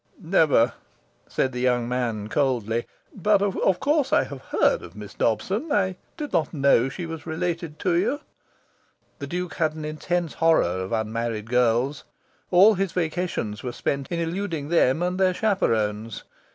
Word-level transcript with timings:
"Never," 0.23 0.73
said 1.27 1.51
the 1.51 1.59
young 1.59 1.87
man 1.87 2.27
coldly. 2.27 2.87
"But 3.15 3.43
of 3.43 3.79
course 3.79 4.11
I 4.11 4.23
have 4.23 4.41
heard 4.45 4.81
of 4.81 4.95
Miss 4.95 5.13
Dobson. 5.13 5.71
I 5.71 5.95
did 6.17 6.33
not 6.33 6.55
know 6.55 6.89
she 6.89 7.05
was 7.05 7.27
related 7.27 7.77
to 7.81 7.93
you." 7.93 8.19
The 9.19 9.27
Duke 9.27 9.53
had 9.53 9.75
an 9.75 9.85
intense 9.85 10.33
horror 10.33 10.63
of 10.63 10.91
unmarried 10.91 11.51
girls. 11.51 12.03
All 12.49 12.73
his 12.73 12.93
vacations 12.93 13.61
were 13.61 13.71
spent 13.71 14.07
in 14.11 14.19
eluding 14.19 14.69
them 14.69 15.03
and 15.03 15.19
their 15.19 15.35
chaperons. 15.35 16.23